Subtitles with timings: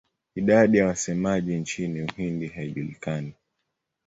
[0.35, 3.33] Idadi ya wasemaji nchini Uhindi haijulikani.